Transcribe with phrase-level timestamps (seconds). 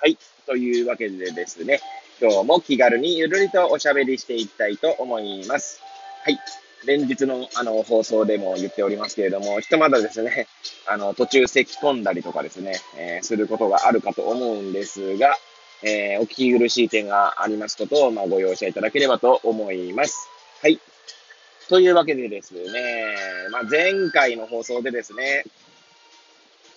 [0.00, 0.16] はい。
[0.46, 1.78] というわけでですね、
[2.22, 5.82] 今日も気軽にゆるりとおしゃべりしていきたいと思います。
[6.24, 6.38] はい。
[6.86, 10.46] 連日のあの放送でも言っておりますけれども、ひとまだですね、
[10.88, 15.36] あの途中咳き込んだりとかですね、えー、することがあるかと思うんですが、
[15.82, 20.30] えー、お聞き苦しい点がありますことを、まあ、ご容赦いただければと思います。
[20.62, 20.80] はい。
[21.68, 22.62] というわけでですね、
[23.52, 25.44] まあ、前回の放送でですね、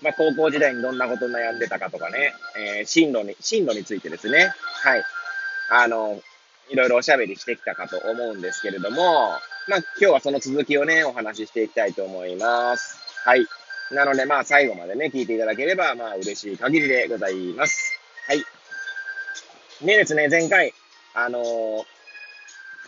[0.03, 5.03] まあ、高校時代にどんなこと悩んでたかとかね、えー、進路に、進路についてですね、はい。
[5.69, 6.21] あの、
[6.69, 9.29] いろいろおしゃべりしてきたかと思うんですけれども、
[9.67, 12.97] まあ、今日はその続きをね、お話ししていきたいと思います。
[13.23, 13.45] はい。
[13.91, 17.99] なので、まあ、最後までね、聞いていただければ、まあ、嬉しい限りでございます。
[18.27, 18.43] はい。
[19.85, 20.73] でですね、前回、
[21.13, 21.83] あのー、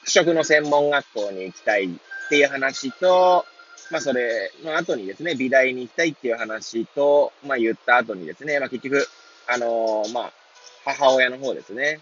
[0.04, 1.90] 服飾の専門学校に行きたいっ
[2.30, 3.46] ていう話と、
[3.92, 9.08] まあ、それの後にですね、美大に行きたいっていう話と、まあ、言った後にですね、まあ、結局、
[9.48, 10.34] あのー、まあ、
[10.86, 12.00] 母親の方ですね、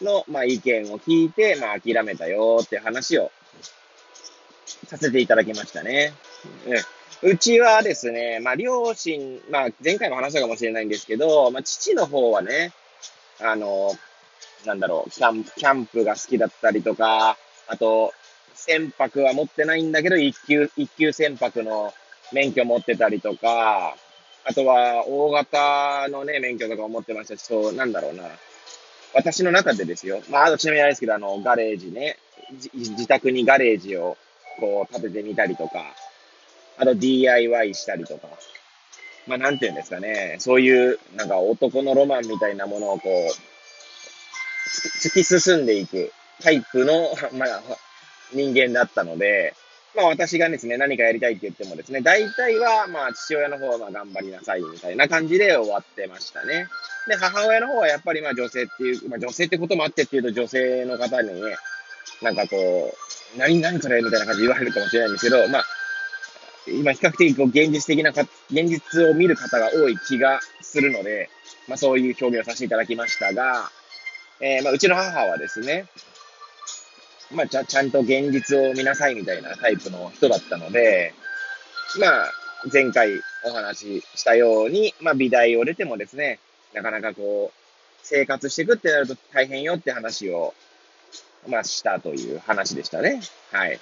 [0.00, 3.30] の、まあ、意見を聞いて、まあ、諦めたよって話を
[4.86, 6.12] させていただきましたね。
[7.22, 12.72] うん、うちはですね、まあ、両親、まあ、前回も話したかもしれないんですけど、まあ、父の方はね、
[13.40, 13.92] あの、
[14.64, 18.12] なんだろう、キャンプ、キャンプが好きだったりとか、あと、
[18.58, 21.94] 船舶は持ってないんだけど、一級、一級船舶の
[22.32, 23.96] 免許持ってたりとか、
[24.44, 28.24] あとは、大型のね、免許とかも持ってましたし、そう、なんだろうな。
[29.14, 30.22] 私の中でですよ。
[30.30, 32.18] まあ、あとちなみにあれですけど、あの、ガレージね。
[32.74, 34.16] 自宅にガレージを、
[34.58, 35.94] こう、建ててみたりとか、
[36.78, 38.28] あと DIY したりとか。
[39.26, 40.36] まあ、なんていうんですかね。
[40.38, 43.30] そういう、なんか男のロマンみたいなものをこう、
[45.02, 47.62] 突き進んでいくタイプの、まあ、
[48.32, 49.54] 人間だったので、
[49.96, 56.66] まあ私がですね、何かやりたいって言ってもですね、大体はまあ父親の方は頑張りなさいみたいな感じで終わってましたね。
[57.08, 61.56] で、母親の方はやっぱりまあ女性っていう、まあ女性ってこともあってっていうと女性の方にね、
[62.22, 62.56] なんかこ
[63.36, 65.64] う、何何それみたいな感じで言われるかもしれないんですけど、まあ、
[66.68, 71.30] 今比較的こう現実的なか、現実を見る方が多い気がするので、
[71.66, 73.70] まあそういう表現をさせていただきましたが、
[74.40, 75.86] えー、まあうちの母はですね、
[77.30, 81.12] まあ、ちゃ、ちゃんと現実を見なさいみたいなタイプの人だったので、
[82.00, 82.32] まあ、
[82.72, 83.10] 前回
[83.44, 86.38] お話ししたように、まあ、美大を出てもですね、
[86.74, 87.58] なかなかこう、
[88.02, 90.54] 生活していくってなると大変よって話を、
[91.46, 93.20] まあ、したという話でしたね。
[93.52, 93.80] はい。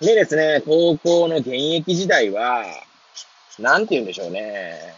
[0.00, 2.64] でですね、高校の現役時代は、
[3.58, 4.94] なんて言うんでしょうね。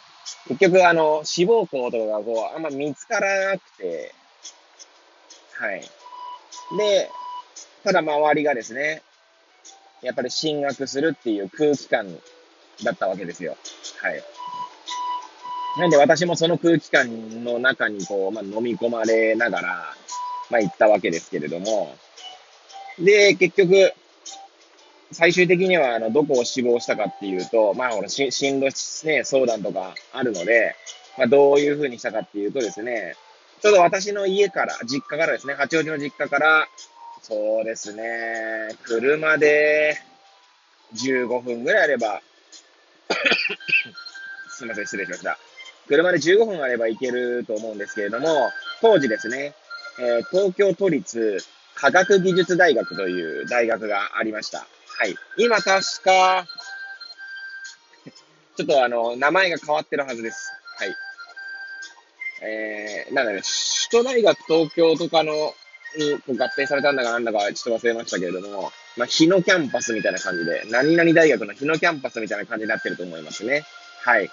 [0.46, 4.14] 結局、あの、志望校とかがこう、あんま見つからなくて、
[5.58, 5.82] はい。
[6.76, 7.10] で、
[7.84, 9.02] ただ周りがですね、
[10.02, 12.06] やっぱり進学するっていう空気感
[12.82, 13.56] だったわけですよ。
[14.00, 14.22] はい。
[15.78, 19.94] なんで私もその空気感の中にこう、まあ、飲み込まれながら、
[20.50, 21.96] まあ行ったわけですけれども、
[22.98, 23.92] で、結局、
[25.12, 30.74] 最終的には、あの、どこを志望したかっていうと、まあ、ほら、進路ね、相談とかあるので、
[31.18, 33.14] まあ、どういうふうにしたかっていうとですね、
[33.62, 36.66] ちょうど私の家から、実家からですね、八王子の実家から、
[37.22, 39.96] そうですね、車で
[40.94, 42.20] 15分ぐらいあれば
[44.50, 45.38] すいません、失礼しました。
[45.86, 49.54] 車で15分あれば行けると思うんですけれども、当時ですね、
[50.00, 51.38] えー、東京都立
[51.74, 54.66] 科学技術大学という大学がありました。
[54.86, 55.16] はい。
[55.36, 56.46] 今確か、
[58.56, 60.52] ちょっとあの、名前が変わってるはずです。
[60.76, 60.94] はい。
[62.44, 63.42] えー、なんだね、
[63.90, 65.32] 首都大学東京とかの、
[65.96, 73.64] に合併されたんだかなんだかちょっと忘れましたけれども、まあ、日野キャンパスみたいな感じで、何々大学の日野キャンパスみたいな感じになってると思いますね。
[74.02, 74.30] はい。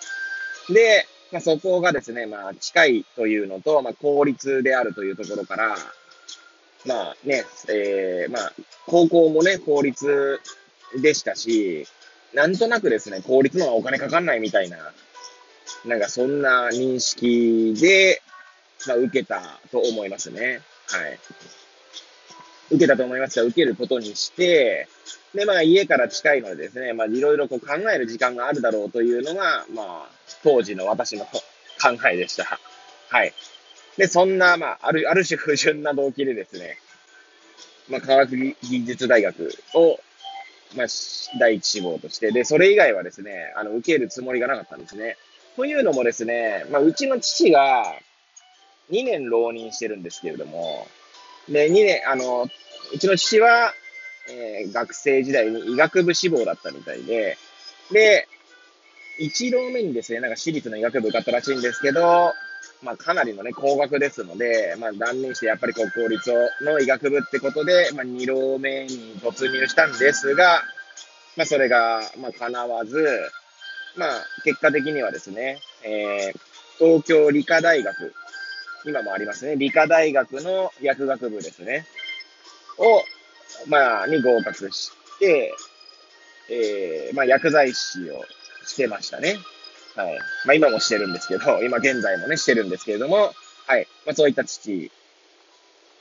[0.69, 5.75] で、まあ、そこがですね、まあ、近いというのと、まあ、公立であるというところから、
[6.85, 8.53] まあね、えー、まあ、
[8.88, 10.39] 高校もね、公立
[11.01, 11.85] でしたし、
[12.33, 14.77] なんとなくですね、公立の方がお金かかんないみたいな
[15.86, 18.21] なんかそんな認識で、
[18.88, 20.62] まあ、受けたと思いますね。
[20.88, 21.19] はい。
[22.71, 24.88] 受けたと思いますが、受けることにして、
[25.33, 30.10] で、まあ家から近いのでですね、まあいろいろこう考える時間があるだろうというのが、まあ
[30.44, 31.39] 当時の私の考
[32.12, 32.60] えでした。
[33.10, 33.33] はい。
[33.98, 36.77] で、そんな、まあ、ある、ある種不純な動機でですね、
[37.89, 38.56] まあ、科学技
[38.86, 40.00] 術大学を、
[40.75, 40.88] まあ、
[41.39, 45.18] 第一志望として、で、それ以外はですね、あの、受けるつもりがなかったんですね。
[45.59, 47.83] というのもですね、まあ、うちの父が
[48.91, 50.88] 2年浪人してるんですけれども、
[51.50, 52.47] で、2年、あの、
[52.94, 53.73] うちの父は、
[54.29, 57.38] えー、学生時代に医学部志望だったみたいで、
[57.91, 58.29] で、
[59.19, 62.31] 1浪目にですね、なんか私立の医学部受かったらしいんですけど、
[62.81, 66.31] まあかなりのね、高額ですので、まあ断念してやっぱり国公立
[66.62, 70.62] の医学部ってことで、まあ2浪目に突入したんですが、
[71.35, 73.29] まあそれが、まあ叶わず、
[74.00, 76.40] まあ結果的にはですね、えー、
[76.80, 78.13] 東京理科大学、
[78.86, 81.86] 今もありますね、理科大学の薬学部ですね、
[82.78, 83.04] を、
[83.68, 85.54] まあ、に合格して、
[86.50, 88.24] えー、まあ薬剤師を
[88.66, 89.38] してましたね。
[89.96, 90.18] はい。
[90.46, 93.34] まあ今もしてるんですけど、今現在もね、してるんですけれども、
[93.68, 93.88] はい。
[94.06, 94.90] まあそういった父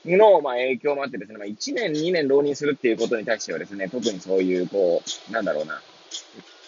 [0.05, 5.83] の、まあ影響もあってですね、まあ1年、2年浪人するっていうことに対してはですね、特にそういう、こう、なんだろうな、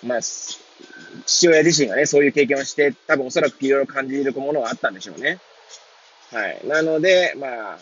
[0.02, 0.20] まあ、
[1.26, 5.38] 父親自身がね、そういう経験をして、多分おそらくいろいろ感じるものがあったんでしょうね。
[6.32, 6.60] はい。
[6.64, 7.78] なので、まあ、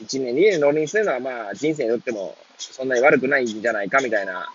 [0.00, 4.48] 1年、2年浪人するのは、まあ、人生にとっても、そんなに悪くないんじゃないか、みたいな、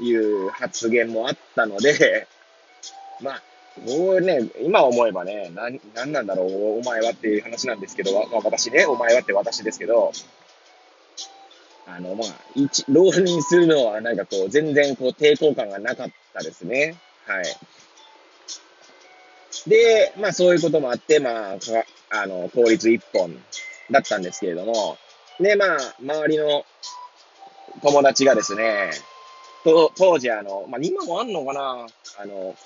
[0.00, 2.26] いう発言もあったので、
[3.20, 3.42] まあ、
[3.80, 10.12] もうね、今思えばね、な、なんなんだろう、お前はっていう話なんですけど、まあ、私ね、お前はって私ですけど、
[11.86, 16.96] あの、まあ、一、浪人するのはなんかこう、全然こう、抵抗感がなかったですね。
[17.30, 17.44] はい。
[19.68, 21.56] で、まあそういうこともあって、まあ、
[22.10, 23.32] あの、公立一本
[23.90, 24.98] だったんですけれども、
[25.38, 26.64] で、まあ、周りの
[27.82, 28.90] 友達がですね、
[29.64, 31.86] と当時あの、まあ今もあんのかな
[32.18, 32.56] あの、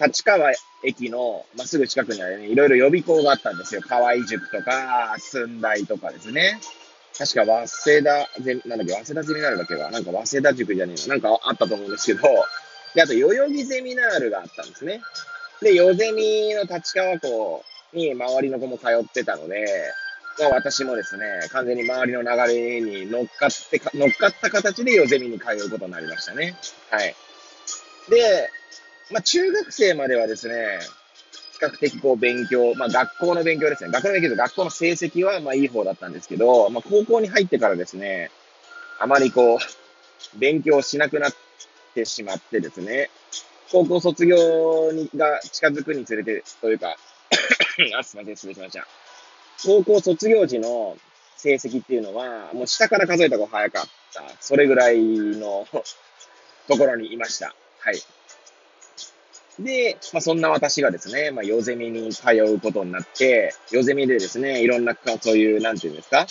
[0.00, 0.52] 立川
[0.82, 3.82] 駅の、まあ、すぐ近くにはね、いろいろ予備校があったんですよ。
[3.82, 6.58] 河合塾とか、寸大とかですね。
[7.18, 12.22] 確か、早稲田ゼ、なんだっけ、早稲田ゼミナールだっけか、なんか早稲田塾じゃねえの、なんかあったと思うんですけど、
[12.94, 15.00] で、あと、代々木ゼミナールがあったんですね。
[15.62, 19.66] で、代ゼミの立川校に周りの子も通ってたので、
[20.38, 26.56] まあ私もですね、完全に周りの流れに乗っかって、乗っかった形で代ゼミに通うことになりましたね。
[26.90, 27.14] はい。
[28.08, 28.48] で、
[29.10, 30.78] まあ、中学生まではですね、
[31.52, 33.90] 比較的こう勉強、まあ、学校の勉強ですね。
[33.90, 38.30] 学校の勉強と学校の成績はまあいい方だったんですけど、まあ、高校に入ってからですね、
[38.98, 41.32] あまりこう、勉強しなくなっ
[41.94, 43.10] てしまってですね、
[43.70, 46.96] 高校卒業にが近づくにつれて、というか
[47.98, 48.86] あ、すみません、失礼しました。
[49.64, 50.96] 高校卒業時の
[51.36, 54.22] 成績っていうのは、もう下から数えた方が早かった。
[54.40, 55.66] それぐらいの
[56.68, 57.54] ところにいました。
[57.78, 58.02] はい。
[59.58, 66.26] で、まあ、そんな私がですね、まあ、ヨゼミに通うことになって、ヨゼミでですね、いろんな、そういう、なんていうんですか、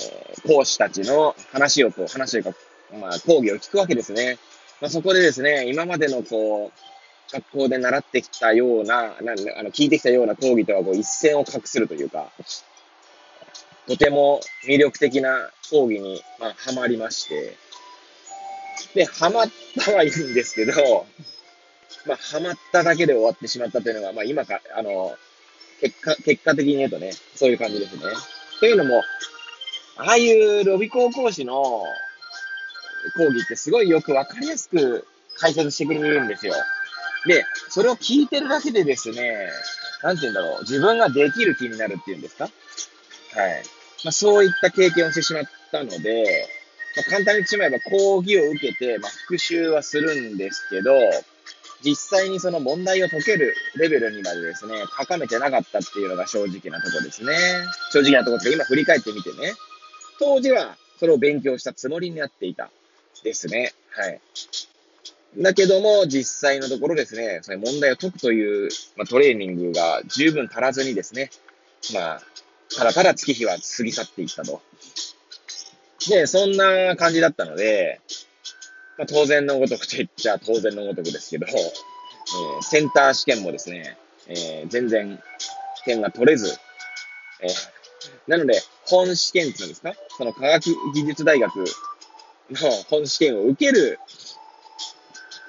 [0.00, 2.54] えー、講師たちの話をこう、話という、
[2.92, 4.38] まあ、講義を聞くわけですね。
[4.80, 12.30] まあ、そこでですね、今までのこう、学校で習ってきたような、なんあの聞いてきたような講義とはこう一線を画するというか、
[13.88, 17.56] とても魅力的な講義に、まあ、ハマりまして、
[18.94, 19.46] で、ハマっ
[19.84, 21.06] たはいいんですけど、
[22.06, 25.16] まあ、ハマっただけで終わってしまったというのが、まあ、今か、あの、
[25.80, 28.02] 結果、結果的に言うとね、そういう感じですね。
[28.60, 29.02] というのも、
[29.96, 31.82] ああいうロビ高講師の
[33.16, 35.06] 講義ってすごいよくわかりやすく
[35.38, 36.54] 解説してくれるんですよ。
[37.26, 39.50] で、それを聞いてるだけでですね、
[40.02, 42.44] なんて言うんだろう、自分ができる気になるっていうんですか？
[42.44, 42.52] はい。
[44.04, 46.46] まあ、そういった経験をしてしまったので、
[46.96, 50.92] まあ、簡単に言ってしまえば講義を受けて、まあ、復習はするんですけど、
[51.82, 57.36] 実際にその問題を解けるレベルにまでですね、高めてなかったっていうのが正直なとこですね。
[57.92, 59.52] 正直なところって今振り返ってみてね、
[60.18, 62.70] 当時はそれを勉強したつもりになっていた
[63.22, 63.72] ですね。
[63.90, 64.20] はい。
[65.38, 71.30] だけども、実際のところですね、それ問題を解くという、まあ、トレーニングが十分足らずにですね、
[71.92, 72.22] まあ、
[72.74, 74.62] ただただ月日は過ぎ去っていったと。
[76.08, 78.00] で、そんな感じだったので、
[78.96, 85.20] まあ、当然のごとくと言っちゃ当然のごとくですけど、えー、センター試験もですね、えー、全然
[85.84, 86.56] 点が取れず、
[87.42, 87.50] えー、
[88.26, 89.92] なので、本試験っていうんですか？
[90.16, 91.64] その科学技術大学
[92.50, 93.98] の本試験を受ける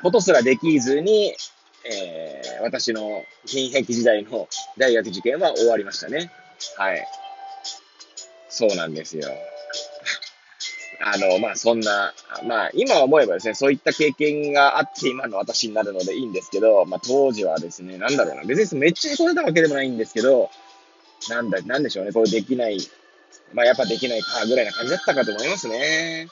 [0.01, 1.35] ことすらできずに、
[1.89, 6.31] えー、私の現役時代の大学受験は終わりましたね。
[6.77, 7.07] はい。
[8.49, 9.27] そうなんですよ。
[10.99, 12.13] あの、まあ、そんな、
[12.43, 20.49] まあ、今思えばですね、そういった経験があって今の私になるのでいいんですけど、まあ、当時はですね、なんだろうな、別にめっちゃへこんだわけでもないんですけど、
[21.29, 22.79] なんだ、なんでしょうね、これできない、
[23.53, 26.27] まあ、やっぱできないかぐらいな感じだったかと思いますね。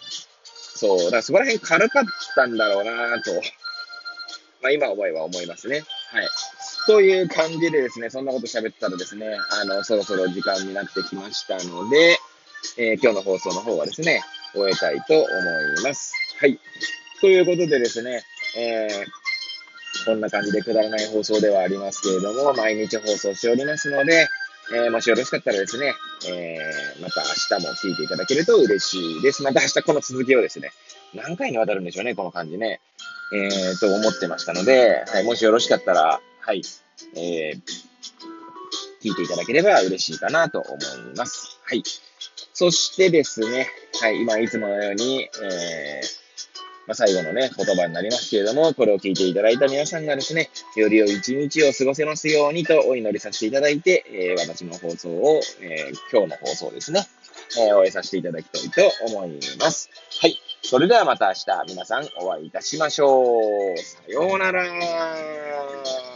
[0.76, 2.04] そう、だからそこら辺軽かっ
[2.36, 3.32] たんだろうなと、
[4.62, 5.84] まあ、今思えば思いますね。
[6.12, 6.28] はい。
[6.86, 12.18] という感じでですね、そんなこと喋ったらですね、あの、そろそろ時間になってきましたので、
[12.78, 14.22] えー、今日の放送の方はですね、
[14.54, 16.14] 終えたいと思います。
[16.40, 16.60] はい。
[17.22, 18.24] ということでですね、
[18.58, 24.28] えー、こんな感じでくだらない放送ではありますけれども、毎日放送しておりますので、
[24.74, 25.94] えー、もしよろしかったらですね、
[26.28, 29.44] えー、また明日も聞いていただけると嬉しいです。
[29.44, 30.72] また明日この続きをですね、
[31.14, 32.80] 何回にわたるんでしょうね、この感じね。
[33.34, 36.62] えー、と思ってましたので、はい、もしよろしかったら、はい、
[37.16, 37.62] えー、
[39.02, 40.78] 聞いていただければ嬉しいかなと思
[41.12, 41.60] います。
[41.64, 41.84] はい。
[42.54, 43.68] そしてですね、
[44.00, 46.25] はい、今いつものように、えー、
[46.88, 57.08] まあ、最後のね、言葉になりますけれども、これを聞いていただいた皆さんがですね、より良い一日を過ごせますようにとお祈りさせていただいて、えー、私の放送を、えー、今日の放送ですね、
[57.58, 59.90] えー、終えさせていただきたいと思います。
[60.22, 60.38] はい。
[60.62, 63.78] それではまた明日皆さんお会いいたしましょう。
[63.78, 66.15] さようなら。